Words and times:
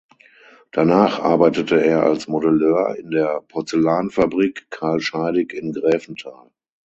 Danach 0.71 1.19
arbeitete 1.19 1.79
er 1.79 2.01
als 2.01 2.27
Modelleur 2.27 2.95
in 2.95 3.11
der 3.11 3.39
Porzellanfabrik 3.47 4.65
Carl 4.71 4.99
Scheidig 4.99 5.53
in 5.53 5.73
Gräfenthal. 5.73 6.49